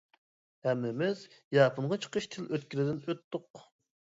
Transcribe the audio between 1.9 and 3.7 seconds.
چىقىش تىل ئۆتكىلىدىن ئۆتتۇق.